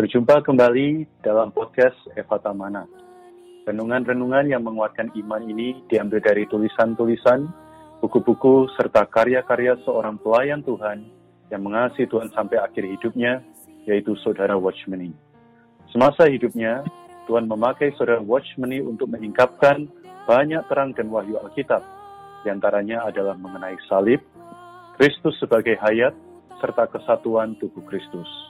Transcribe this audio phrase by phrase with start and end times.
[0.00, 2.88] Berjumpa kembali dalam podcast Eva Tamana.
[3.68, 7.44] Renungan-renungan yang menguatkan iman ini diambil dari tulisan-tulisan,
[8.00, 11.04] buku-buku, serta karya-karya seorang pelayan Tuhan
[11.52, 13.44] yang mengasihi Tuhan sampai akhir hidupnya,
[13.84, 15.12] yaitu Saudara Watchmeni.
[15.92, 16.80] Semasa hidupnya,
[17.28, 19.84] Tuhan memakai Saudara Watchmeni untuk menyingkapkan
[20.24, 21.84] banyak terang dan wahyu Alkitab.
[22.40, 24.24] Di antaranya adalah mengenai salib,
[24.96, 26.16] Kristus sebagai hayat,
[26.56, 28.49] serta kesatuan tubuh Kristus.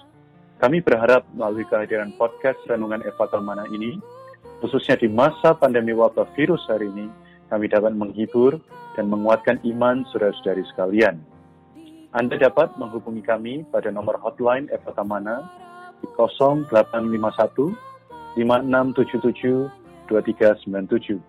[0.60, 3.96] Kami berharap melalui kehadiran podcast Renungan Eva Talmana ini,
[4.60, 7.09] khususnya di masa pandemi wabah virus hari ini,
[7.48, 8.60] kami dapat menghibur
[8.92, 11.16] dan menguatkan iman saudara-saudari sekalian.
[12.12, 15.48] Anda dapat menghubungi kami pada nomor hotline Eva Tamana
[16.04, 17.73] di 0851
[18.37, 19.65] 5677
[20.12, 21.24] 2397.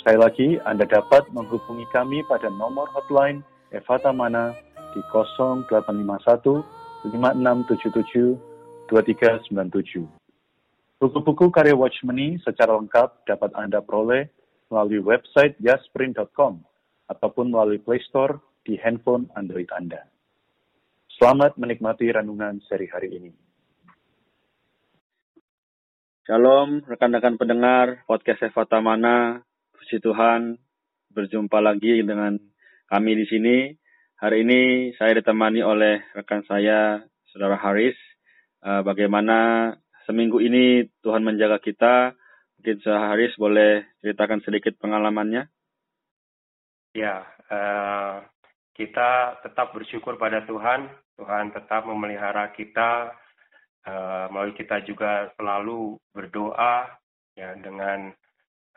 [0.00, 4.56] Sekali lagi, Anda dapat menghubungi kami pada nomor hotline Eva Tamana
[4.96, 6.64] di 0851
[7.04, 8.51] 5677
[8.92, 10.04] 2397.
[11.00, 14.28] Buku-buku karya Watchmeni secara lengkap dapat Anda peroleh
[14.68, 16.60] melalui website jasprint.com
[17.08, 18.36] ataupun melalui Play Store
[18.68, 20.04] di handphone Android Anda.
[21.16, 23.32] Selamat menikmati renungan seri hari ini.
[26.28, 29.40] Shalom, rekan-rekan pendengar podcast Eva Tamana.
[29.72, 30.60] Puji Tuhan,
[31.10, 32.36] berjumpa lagi dengan
[32.92, 33.56] kami di sini.
[34.20, 34.62] Hari ini
[35.00, 37.02] saya ditemani oleh rekan saya,
[37.34, 37.98] Saudara Haris,
[38.62, 39.70] uh, bagaimana
[40.06, 42.14] seminggu ini Tuhan menjaga kita.
[42.58, 45.50] Mungkin Haris boleh ceritakan sedikit pengalamannya.
[46.94, 48.22] Ya, uh,
[48.78, 50.86] kita tetap bersyukur pada Tuhan.
[51.18, 53.12] Tuhan tetap memelihara kita.
[53.82, 56.86] Uh, melalui kita juga selalu berdoa
[57.34, 58.14] ya dengan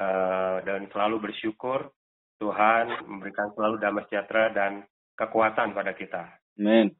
[0.01, 1.93] uh, dan selalu bersyukur
[2.41, 4.81] Tuhan memberikan selalu damai sejahtera dan
[5.13, 6.25] kekuatan pada kita.
[6.57, 6.91] Amin.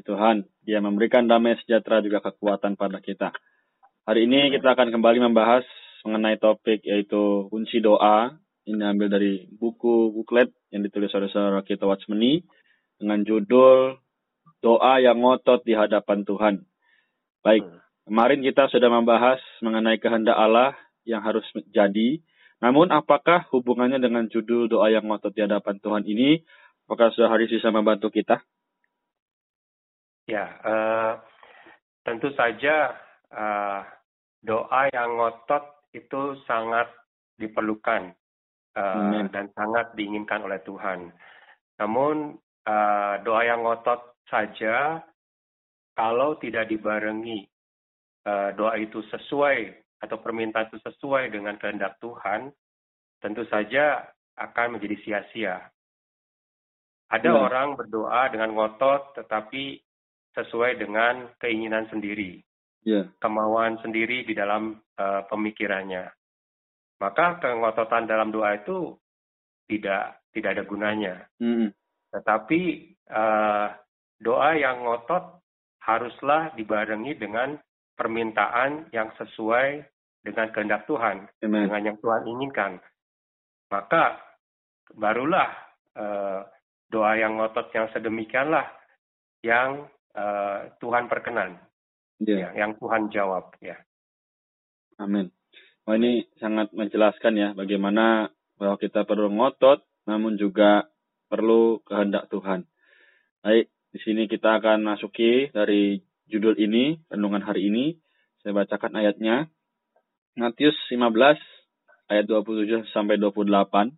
[0.00, 3.30] Tuhan, Dia memberikan damai sejahtera juga kekuatan pada kita.
[4.08, 5.62] Hari ini kita akan kembali membahas
[6.08, 8.34] mengenai topik yaitu kunci doa.
[8.64, 12.40] Ini ambil dari buku buklet yang ditulis oleh saudara kita Watchmeni
[12.96, 14.00] dengan judul
[14.64, 16.64] Doa yang ngotot di hadapan Tuhan.
[17.44, 17.68] Baik,
[18.08, 20.72] kemarin kita sudah membahas mengenai kehendak Allah
[21.04, 22.24] yang harus jadi.
[22.64, 26.40] Namun apakah hubungannya dengan judul doa yang ngotot di hadapan Tuhan ini?
[26.88, 28.40] Apakah sudah hari bisa membantu kita?
[30.24, 31.12] Ya, uh,
[32.00, 32.96] tentu saja
[33.28, 33.84] uh,
[34.40, 36.88] doa yang ngotot itu sangat
[37.36, 38.12] diperlukan
[38.76, 41.12] uh, dan sangat diinginkan oleh Tuhan.
[41.76, 45.04] Namun uh, doa yang ngotot saja
[45.92, 47.44] kalau tidak dibarengi
[48.24, 49.58] uh, doa itu sesuai
[50.02, 52.52] atau permintaan itu sesuai dengan kehendak Tuhan,
[53.20, 54.04] tentu saja
[54.36, 55.56] akan menjadi sia-sia.
[57.08, 57.40] Ada hmm.
[57.40, 59.83] orang berdoa dengan ngotot tetapi
[60.34, 62.42] sesuai dengan keinginan sendiri,
[62.82, 63.06] yeah.
[63.22, 66.10] kemauan sendiri di dalam uh, pemikirannya.
[66.98, 68.94] Maka kengototan dalam doa itu
[69.70, 71.14] tidak tidak ada gunanya.
[71.38, 71.70] Mm.
[72.10, 72.62] Tetapi
[73.10, 73.68] uh,
[74.18, 75.42] doa yang ngotot
[75.82, 77.58] haruslah dibarengi dengan
[77.94, 79.84] permintaan yang sesuai
[80.24, 81.68] dengan kehendak Tuhan, Amen.
[81.68, 82.72] dengan yang Tuhan inginkan.
[83.68, 84.18] Maka
[84.96, 85.50] barulah
[85.94, 86.40] uh,
[86.88, 88.64] doa yang ngotot yang sedemikianlah
[89.44, 89.84] yang
[90.14, 91.58] uh, Tuhan perkenan,
[92.22, 92.50] yeah.
[92.54, 93.78] ya, yang Tuhan jawab, ya.
[94.98, 95.34] Amin.
[95.84, 100.88] Oh ini sangat menjelaskan ya bagaimana bahwa kita perlu ngotot, namun juga
[101.28, 102.64] perlu kehendak Tuhan.
[103.44, 106.00] Baik, di sini kita akan masuki dari
[106.30, 107.98] judul ini, renungan hari ini.
[108.40, 109.48] Saya bacakan ayatnya.
[110.34, 111.38] Matius 15
[112.10, 113.92] ayat 27 sampai 28.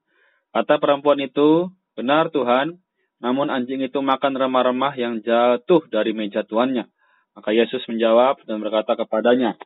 [0.53, 2.81] Kata perempuan itu, benar Tuhan,
[3.17, 6.85] namun anjing itu makan remah-remah yang jatuh dari meja tuannya.
[7.37, 9.57] Maka Yesus menjawab dan berkata kepadanya,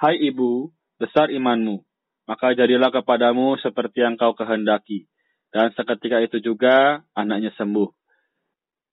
[0.00, 1.84] Hai ibu, besar imanmu,
[2.28, 5.08] maka jadilah kepadamu seperti yang kau kehendaki.
[5.48, 7.88] Dan seketika itu juga anaknya sembuh.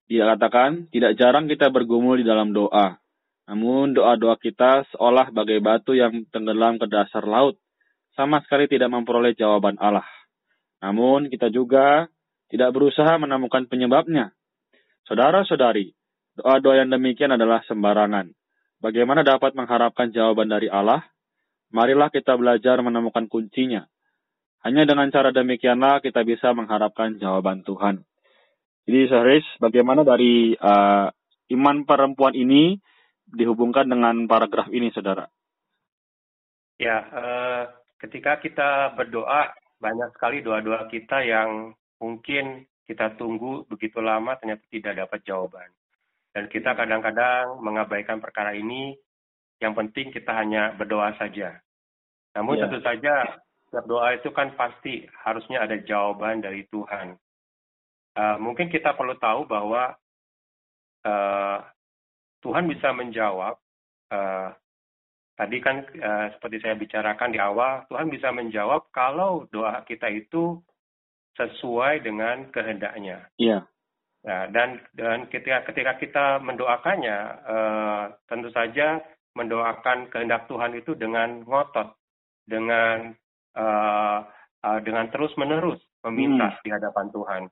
[0.07, 2.95] Dia katakan, tidak jarang kita bergumul di dalam doa.
[3.51, 7.59] Namun doa-doa kita seolah bagai batu yang tenggelam ke dasar laut.
[8.15, 10.07] Sama sekali tidak memperoleh jawaban Allah.
[10.79, 12.07] Namun kita juga
[12.49, 14.33] tidak berusaha menemukan penyebabnya.
[15.05, 15.93] Saudara-saudari,
[16.37, 18.33] doa-doa yang demikian adalah sembarangan.
[18.81, 21.01] Bagaimana dapat mengharapkan jawaban dari Allah?
[21.73, 23.85] Marilah kita belajar menemukan kuncinya.
[24.65, 28.01] Hanya dengan cara demikianlah kita bisa mengharapkan jawaban Tuhan.
[28.85, 31.09] Jadi, Sahris, bagaimana dari uh,
[31.53, 32.77] iman perempuan ini
[33.25, 35.25] dihubungkan dengan paragraf ini, saudara?
[36.77, 37.63] Ya, uh,
[38.01, 44.93] ketika kita berdoa, banyak sekali doa-doa kita yang mungkin kita tunggu begitu lama ternyata tidak
[45.05, 45.69] dapat jawaban.
[46.35, 48.93] Dan kita kadang-kadang mengabaikan perkara ini
[49.63, 51.57] yang penting kita hanya berdoa saja.
[52.35, 52.67] Namun yeah.
[52.67, 53.13] tentu saja
[53.65, 57.15] setiap doa itu kan pasti harusnya ada jawaban dari Tuhan.
[58.15, 59.95] Uh, mungkin kita perlu tahu bahwa
[61.03, 61.59] uh,
[62.43, 63.55] Tuhan bisa menjawab.
[64.11, 64.53] Uh,
[65.35, 70.59] tadi kan uh, seperti saya bicarakan di awal, Tuhan bisa menjawab kalau doa kita itu
[71.35, 73.27] sesuai dengan kehendaknya.
[73.35, 73.67] Iya.
[74.25, 78.97] Nah, dan dan ketika ketika kita mendoakannya, uh, tentu saja
[79.37, 81.93] mendoakan kehendak Tuhan itu dengan ngotot,
[82.47, 83.13] dengan
[83.53, 84.19] uh,
[84.65, 86.61] uh, dengan terus menerus meminta hmm.
[86.65, 87.43] di hadapan Tuhan.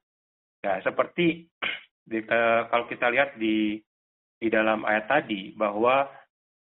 [0.64, 1.46] Ya, seperti
[2.10, 3.78] di, uh, kalau kita lihat di
[4.42, 6.10] di dalam ayat tadi bahwa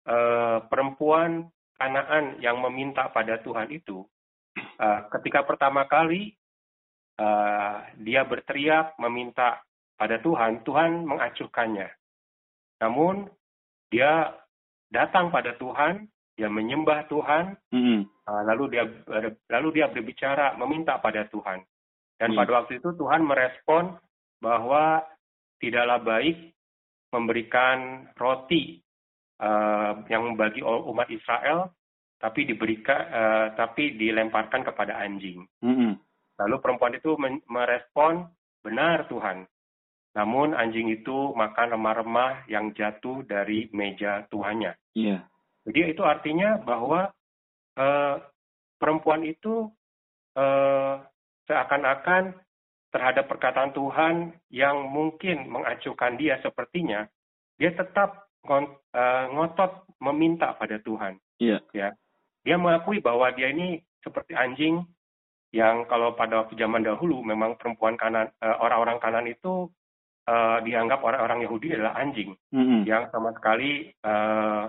[0.05, 4.07] uh, perempuan Kanaan yang meminta pada Tuhan itu,
[4.79, 6.31] uh, ketika pertama kali
[7.19, 9.61] uh, dia berteriak meminta
[9.95, 11.87] pada Tuhan, Tuhan mengacuhkannya.
[12.83, 13.31] Namun
[13.87, 14.35] dia
[14.91, 17.99] datang pada Tuhan, dia menyembah Tuhan, mm-hmm.
[18.27, 18.83] lalu dia
[19.47, 21.63] lalu dia berbicara meminta pada Tuhan.
[22.19, 22.37] Dan mm.
[22.37, 23.95] pada waktu itu Tuhan merespon
[24.43, 25.03] bahwa
[25.63, 26.51] tidaklah baik
[27.15, 28.83] memberikan roti
[29.39, 31.71] uh, yang bagi umat Israel,
[32.19, 35.47] tapi diberikan uh, tapi dilemparkan kepada anjing.
[35.63, 35.91] Mm-hmm.
[36.35, 37.15] Lalu perempuan itu
[37.47, 38.27] merespon
[38.59, 39.47] benar Tuhan.
[40.15, 44.75] Namun anjing itu makan remah-remah yang jatuh dari meja tuannya.
[44.95, 45.19] Iya.
[45.19, 45.21] Yeah.
[45.65, 47.11] Jadi itu artinya bahwa
[47.75, 48.15] uh,
[48.79, 49.67] perempuan itu
[50.39, 51.03] uh,
[51.49, 52.37] seakan-akan
[52.95, 54.15] terhadap perkataan Tuhan
[54.47, 57.03] yang mungkin mengacuhkan dia sepertinya,
[57.59, 61.19] dia tetap uh, ngotot meminta pada Tuhan.
[61.43, 61.59] Iya.
[61.75, 61.91] Yeah.
[61.91, 61.99] Ya.
[62.45, 64.85] Dia mengakui bahwa dia ini seperti anjing
[65.55, 69.71] yang kalau pada waktu zaman dahulu memang perempuan kanan orang-orang kanan itu
[70.27, 72.83] uh, dianggap orang-orang Yahudi adalah anjing mm-hmm.
[72.83, 74.67] yang sama sekali uh,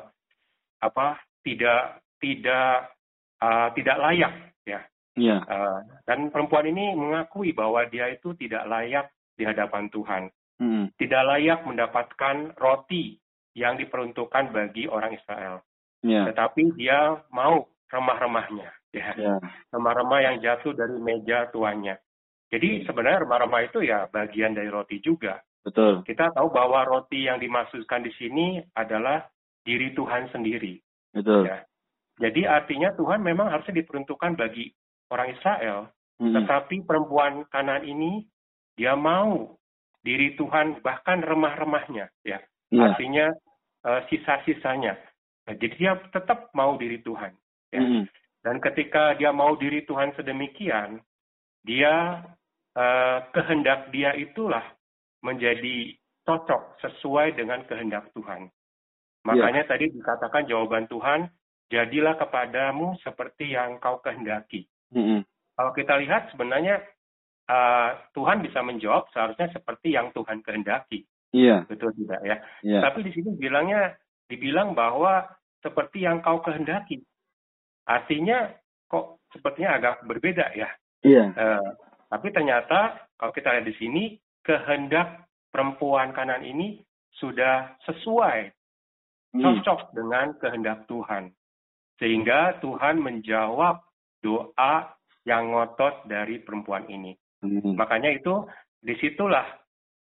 [0.80, 2.92] apa tidak tidak
[3.40, 4.34] uh, tidak layak
[4.68, 4.80] ya.
[5.16, 5.40] Yeah.
[5.48, 10.22] Uh, dan perempuan ini mengakui bahwa dia itu tidak layak di hadapan Tuhan,
[10.60, 10.84] mm-hmm.
[11.00, 13.16] tidak layak mendapatkan roti
[13.56, 15.64] yang diperuntukkan bagi orang Israel.
[16.04, 16.28] Yeah.
[16.28, 19.38] Tetapi dia mau remah-remahnya, ya, yeah.
[19.70, 22.00] remah-remah yang jatuh dari meja tuannya.
[22.48, 25.42] Jadi sebenarnya remah-remah itu ya bagian dari roti juga.
[25.66, 26.06] Betul.
[26.06, 29.26] Kita tahu bahwa roti yang dimaksudkan di sini adalah
[29.66, 30.78] diri Tuhan sendiri.
[31.10, 31.50] Betul.
[31.50, 31.66] Ya.
[32.22, 34.70] Jadi artinya Tuhan memang harusnya diperuntukkan bagi
[35.10, 35.78] orang Israel,
[36.22, 36.32] hmm.
[36.32, 38.24] tetapi perempuan kanan ini
[38.78, 39.58] dia mau
[40.06, 42.38] diri Tuhan bahkan remah-remahnya, ya.
[42.70, 42.80] ya.
[42.94, 43.34] Artinya
[43.84, 44.94] uh, sisa-sisanya.
[45.50, 47.34] Nah, jadi dia tetap mau diri Tuhan.
[47.74, 47.82] Ya.
[47.82, 48.04] Hmm.
[48.46, 51.02] Dan ketika dia mau diri Tuhan sedemikian,
[51.66, 52.22] dia
[52.78, 54.62] uh, kehendak dia itulah
[55.18, 58.46] menjadi cocok sesuai dengan kehendak Tuhan.
[59.26, 59.70] Makanya yeah.
[59.74, 61.26] tadi dikatakan jawaban Tuhan,
[61.74, 64.70] jadilah kepadamu seperti yang kau kehendaki.
[64.94, 65.20] Mm -hmm.
[65.58, 66.86] Kalau kita lihat sebenarnya
[67.50, 71.02] uh, Tuhan bisa menjawab seharusnya seperti yang Tuhan kehendaki.
[71.34, 71.66] Iya.
[71.66, 72.36] Betul tidak ya?
[72.62, 72.86] Yeah.
[72.86, 73.98] Tapi di sini bilangnya
[74.30, 75.26] dibilang bahwa
[75.66, 77.02] seperti yang kau kehendaki.
[77.86, 78.50] Artinya
[78.90, 80.68] kok sepertinya agak berbeda ya.
[81.06, 81.24] Iya.
[81.32, 81.70] Uh,
[82.10, 84.02] tapi ternyata kalau kita lihat di sini
[84.42, 86.82] kehendak perempuan kanan ini
[87.16, 88.52] sudah sesuai,
[89.34, 89.42] hmm.
[89.42, 91.32] cocok dengan kehendak Tuhan.
[91.96, 93.80] Sehingga Tuhan menjawab
[94.20, 94.74] doa
[95.24, 97.16] yang ngotot dari perempuan ini.
[97.40, 97.74] Hmm.
[97.74, 98.44] Makanya itu
[98.84, 99.48] di situlah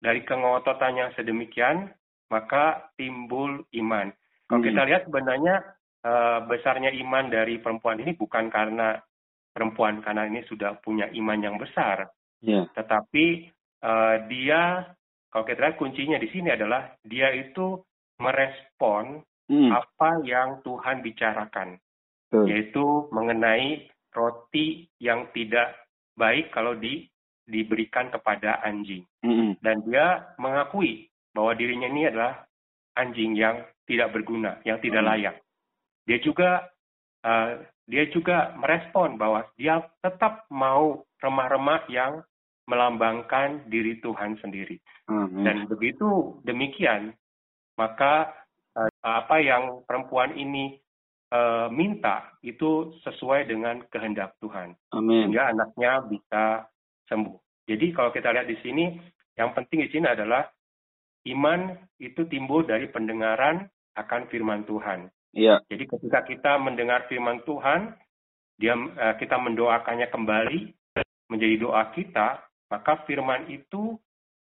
[0.03, 1.89] dari kengototannya sedemikian,
[2.29, 4.12] maka timbul iman.
[4.51, 4.67] Kalau hmm.
[4.67, 5.55] kita lihat sebenarnya
[6.45, 8.97] besarnya iman dari perempuan ini bukan karena
[9.51, 12.13] perempuan kanan ini sudah punya iman yang besar,
[12.45, 12.69] yeah.
[12.77, 13.49] tetapi
[13.81, 14.85] uh, dia
[15.33, 17.81] kalau kita lihat kuncinya di sini adalah dia itu
[18.21, 19.69] merespon hmm.
[19.73, 21.77] apa yang Tuhan bicarakan,
[22.33, 22.47] hmm.
[22.47, 25.77] yaitu mengenai roti yang tidak
[26.17, 27.05] baik kalau di,
[27.45, 29.05] diberikan kepada anjing.
[29.21, 29.53] Hmm.
[29.61, 32.45] Dan dia mengakui bahwa dirinya ini adalah
[32.97, 35.09] anjing yang tidak berguna, yang tidak hmm.
[35.13, 35.35] layak.
[36.07, 36.65] Dia juga
[37.27, 42.23] uh, dia juga merespon bahwa dia tetap mau remah-remah yang
[42.67, 44.75] melambangkan diri Tuhan sendiri.
[45.07, 45.43] Hmm.
[45.43, 47.15] Dan begitu demikian,
[47.79, 48.35] maka
[48.75, 50.75] uh, apa yang perempuan ini
[51.31, 54.75] uh, minta itu sesuai dengan kehendak Tuhan.
[54.91, 55.31] Amin.
[55.31, 56.43] Sehingga anaknya bisa
[57.07, 57.39] sembuh.
[57.67, 58.99] Jadi kalau kita lihat di sini,
[59.39, 60.43] yang penting di sini adalah
[61.27, 65.07] iman itu timbul dari pendengaran akan firman Tuhan.
[65.38, 65.62] Iya.
[65.70, 67.94] Jadi ketika kita mendengar firman Tuhan,
[68.58, 70.74] dia uh, kita mendoakannya kembali
[71.29, 72.41] menjadi doa kita,
[72.74, 73.94] maka firman itu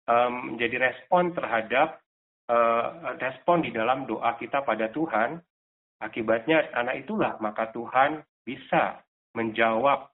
[0.06, 1.98] um, menjadi respon terhadap
[2.46, 5.42] uh, respon di dalam doa kita pada Tuhan
[5.98, 9.02] akibatnya anak itulah maka Tuhan bisa
[9.34, 10.08] menjawab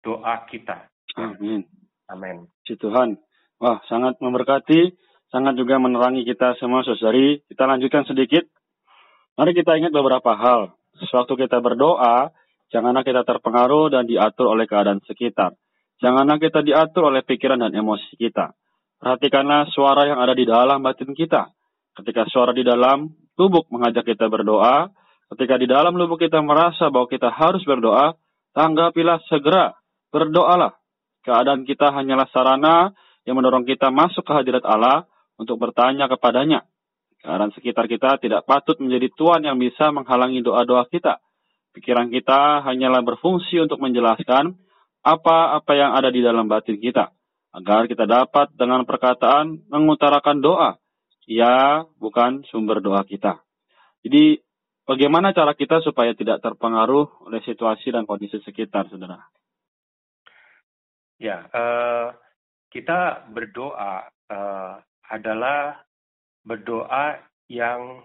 [0.00, 0.88] doa kita.
[1.18, 1.66] Amin.
[2.08, 2.48] Amin.
[2.64, 3.18] Si Tuhan.
[3.62, 4.92] Wah, sangat memberkati,
[5.30, 7.40] sangat juga menerangi kita semua, saudari.
[7.48, 8.44] Kita lanjutkan sedikit.
[9.34, 10.78] Mari kita ingat beberapa hal.
[11.10, 12.30] Sewaktu kita berdoa,
[12.70, 15.58] janganlah kita terpengaruh dan diatur oleh keadaan sekitar.
[15.98, 18.54] Janganlah kita diatur oleh pikiran dan emosi kita.
[19.02, 21.50] Perhatikanlah suara yang ada di dalam batin kita.
[21.98, 24.90] Ketika suara di dalam lubuk mengajak kita berdoa,
[25.34, 28.14] ketika di dalam lubuk kita merasa bahwa kita harus berdoa,
[28.54, 29.74] tanggapilah segera,
[30.14, 30.78] berdoalah.
[31.26, 32.94] Keadaan kita hanyalah sarana
[33.26, 36.62] yang mendorong kita masuk ke hadirat Allah untuk bertanya kepadanya.
[37.24, 41.24] Keadaan sekitar kita tidak patut menjadi tuan yang bisa menghalangi doa-doa kita.
[41.72, 44.52] Pikiran kita hanyalah berfungsi untuk menjelaskan
[45.00, 47.16] apa-apa yang ada di dalam batin kita,
[47.56, 50.70] agar kita dapat dengan perkataan mengutarakan doa
[51.24, 53.40] ia bukan sumber doa kita.
[54.04, 54.36] Jadi,
[54.84, 59.24] bagaimana cara kita supaya tidak terpengaruh oleh situasi dan kondisi sekitar, saudara?
[61.16, 62.12] Ya, uh,
[62.68, 64.74] kita berdoa uh,
[65.08, 65.80] adalah
[66.44, 68.04] berdoa yang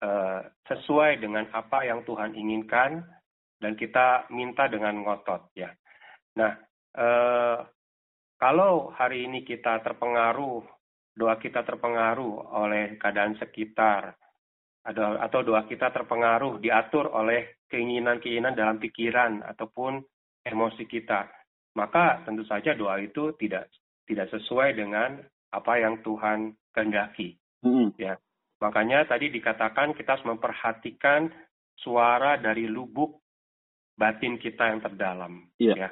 [0.00, 3.04] uh, sesuai dengan apa yang Tuhan inginkan
[3.60, 5.70] dan kita minta dengan ngotot ya.
[6.40, 6.52] Nah,
[6.96, 7.58] uh,
[8.40, 10.64] kalau hari ini kita terpengaruh
[11.12, 14.16] doa kita terpengaruh oleh keadaan sekitar,
[14.82, 20.02] atau doa kita terpengaruh diatur oleh keinginan-keinginan dalam pikiran ataupun
[20.42, 21.30] emosi kita,
[21.78, 23.70] maka tentu saja doa itu tidak
[24.10, 25.22] tidak sesuai dengan
[25.54, 27.38] apa yang Tuhan kehendaki.
[27.62, 27.88] Mm-hmm.
[27.98, 28.18] Ya,
[28.58, 31.30] makanya tadi dikatakan kita harus memperhatikan
[31.78, 33.22] suara dari lubuk
[33.94, 35.46] batin kita yang terdalam.
[35.62, 35.76] Yeah.
[35.76, 35.88] Ya,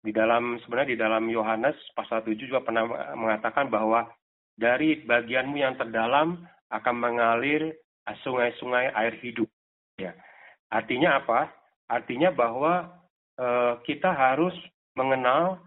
[0.00, 4.08] di dalam sebenarnya di dalam Yohanes pasal 7 juga pernah mengatakan bahwa
[4.56, 6.40] dari bagianmu yang terdalam
[6.72, 7.76] akan mengalir
[8.24, 9.48] sungai-sungai air hidup.
[10.00, 10.16] Ya.
[10.72, 11.52] Artinya apa?
[11.84, 12.88] Artinya bahwa
[13.36, 13.46] e,
[13.84, 14.54] kita harus
[14.96, 15.60] mengenal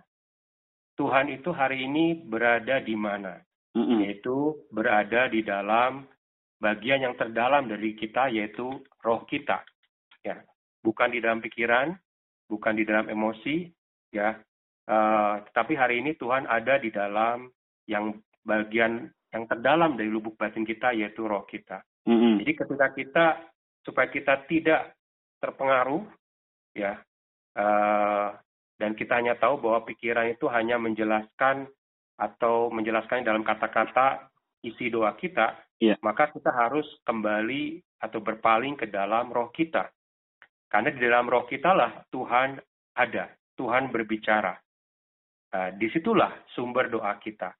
[0.97, 3.41] Tuhan itu hari ini berada di mana,
[3.75, 3.97] mm-hmm.
[4.05, 6.05] yaitu berada di dalam
[6.61, 9.61] bagian yang terdalam dari kita, yaitu roh kita.
[10.23, 10.39] Ya,
[10.79, 11.91] bukan di dalam pikiran,
[12.47, 13.67] bukan di dalam emosi,
[14.15, 14.39] ya.
[14.83, 17.47] Uh, tetapi hari ini Tuhan ada di dalam
[17.87, 21.81] yang bagian yang terdalam dari lubuk batin kita yaitu roh kita.
[22.03, 22.43] Mm-hmm.
[22.43, 23.25] Jadi ketika kita
[23.83, 24.95] supaya kita tidak
[25.39, 26.03] terpengaruh
[26.75, 26.99] ya
[27.55, 28.29] uh,
[28.77, 31.67] dan kita hanya tahu bahwa pikiran itu hanya menjelaskan
[32.17, 34.29] atau menjelaskan dalam kata-kata
[34.63, 35.97] isi doa kita, yeah.
[35.99, 39.91] maka kita harus kembali atau berpaling ke dalam roh kita.
[40.71, 42.57] Karena di dalam roh kita lah Tuhan
[42.97, 43.29] ada,
[43.59, 44.55] Tuhan berbicara.
[45.53, 47.53] Uh, di situlah sumber doa kita.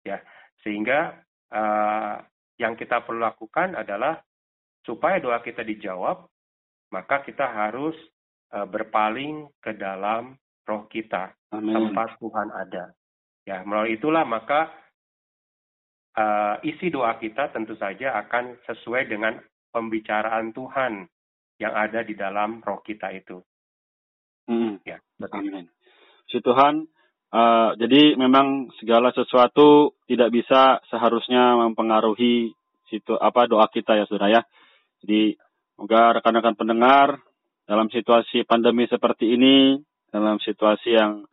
[0.00, 0.20] Ya,
[0.64, 1.12] sehingga
[1.52, 2.16] uh,
[2.56, 4.16] yang kita perlu lakukan adalah
[4.84, 6.24] supaya doa kita dijawab,
[6.92, 7.96] maka kita harus
[8.56, 11.92] uh, berpaling ke dalam roh kita, Amen.
[11.92, 12.92] tempat Tuhan ada.
[13.44, 14.72] Ya, melalui itulah maka
[16.16, 19.36] uh, isi doa kita tentu saja akan sesuai dengan
[19.68, 21.04] pembicaraan Tuhan
[21.60, 23.44] yang ada di dalam roh kita itu.
[24.48, 24.80] Hmm.
[24.84, 25.44] Ya, betul.
[25.44, 25.68] Amin.
[26.28, 26.88] Si Tuhan,
[27.34, 32.54] Uh, jadi memang segala sesuatu tidak bisa seharusnya mempengaruhi
[32.86, 34.42] situ apa doa kita ya saudara ya.
[35.02, 35.34] Jadi
[35.74, 37.18] semoga rekan-rekan pendengar
[37.66, 39.82] dalam situasi pandemi seperti ini,
[40.14, 41.26] dalam situasi yang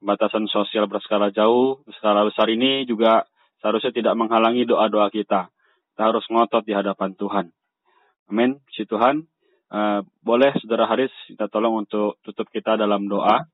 [0.00, 3.28] pembatasan sosial berskala jauh, berskala besar ini juga
[3.60, 5.52] seharusnya tidak menghalangi doa-doa kita.
[5.92, 7.46] Kita harus ngotot di hadapan Tuhan.
[8.32, 8.56] Amin.
[8.72, 9.20] Si Tuhan,
[9.68, 13.44] uh, boleh saudara Haris kita tolong untuk tutup kita dalam doa.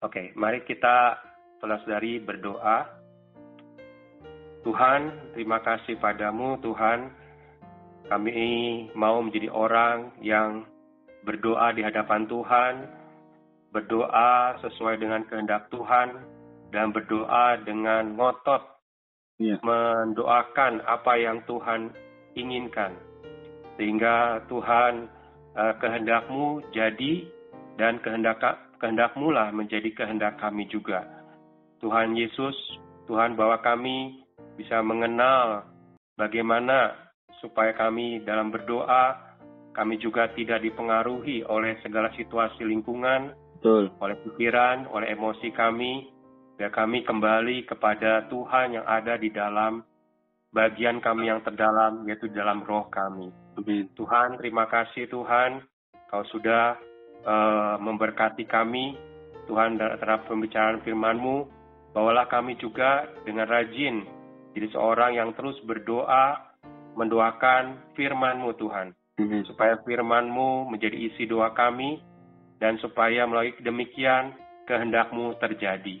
[0.00, 1.20] Oke, mari kita
[1.60, 3.04] saudara-saudari berdoa.
[4.64, 7.12] Tuhan, terima kasih padamu Tuhan.
[8.08, 8.36] Kami
[8.96, 10.64] mau menjadi orang yang
[11.24, 12.74] berdoa di hadapan Tuhan,
[13.74, 16.22] berdoa sesuai dengan kehendak Tuhan,
[16.70, 18.62] dan berdoa dengan ngotot
[19.38, 19.58] yeah.
[19.62, 21.94] mendoakan apa yang Tuhan
[22.34, 22.94] inginkan.
[23.78, 25.10] Sehingga Tuhan
[25.54, 27.26] eh, kehendakmu jadi
[27.78, 28.42] dan kehendak
[28.78, 31.06] kehendakmu lah menjadi kehendak kami juga.
[31.78, 32.54] Tuhan Yesus,
[33.06, 34.22] Tuhan bahwa kami
[34.58, 35.66] bisa mengenal
[36.14, 36.94] bagaimana
[37.42, 39.18] supaya kami dalam berdoa,
[39.74, 43.34] kami juga tidak dipengaruhi oleh segala situasi lingkungan,
[43.64, 43.88] Betul.
[43.96, 46.12] oleh pikiran, oleh emosi kami,
[46.60, 49.80] biar kami kembali kepada Tuhan yang ada di dalam
[50.52, 53.32] bagian kami yang terdalam, yaitu dalam roh kami.
[53.56, 53.88] Amin.
[53.96, 55.64] Tuhan, terima kasih Tuhan,
[56.12, 56.76] Kau sudah
[57.24, 59.00] uh, memberkati kami,
[59.48, 61.48] Tuhan terhadap pembicaraan firman-Mu,
[61.96, 64.04] bawalah kami juga dengan rajin
[64.52, 66.52] jadi seorang yang terus berdoa,
[67.00, 68.92] mendoakan firman-Mu Tuhan.
[69.14, 69.46] Amen.
[69.46, 72.02] supaya firman-Mu menjadi isi doa kami,
[72.64, 74.32] dan supaya melalui demikian
[74.64, 76.00] kehendak-Mu terjadi.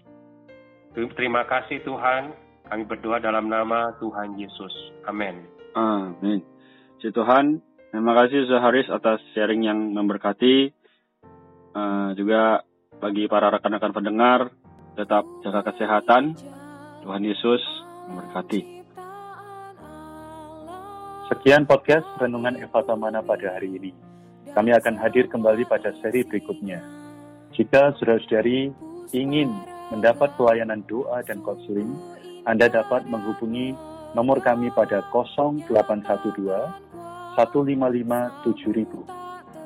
[0.96, 2.32] Terima kasih Tuhan,
[2.72, 4.72] kami berdoa dalam nama Tuhan Yesus.
[5.04, 5.44] Amin.
[5.76, 6.40] Amin.
[7.04, 7.60] Si Tuhan,
[7.92, 10.72] terima kasih Zaharis atas sharing yang memberkati.
[11.76, 12.64] Uh, juga
[12.96, 14.40] bagi para rekan-rekan pendengar,
[14.96, 16.32] tetap jaga kesehatan.
[17.04, 17.60] Tuhan Yesus
[18.08, 18.80] memberkati.
[21.28, 24.13] Sekian podcast Renungan Eva Tamana pada hari ini.
[24.54, 26.78] Kami akan hadir kembali pada seri berikutnya.
[27.58, 28.70] Jika saudara-saudari
[29.10, 29.50] ingin
[29.90, 31.90] mendapat pelayanan doa dan konseling,
[32.46, 33.74] Anda dapat menghubungi
[34.14, 35.66] nomor kami pada 0812
[37.34, 38.86] 155 7000.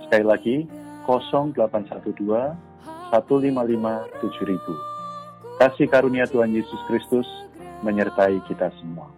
[0.08, 0.64] Sekali lagi,
[1.04, 2.56] 0812
[3.12, 5.60] 155 7000.
[5.60, 7.28] Kasih karunia Tuhan Yesus Kristus
[7.84, 9.17] menyertai kita semua.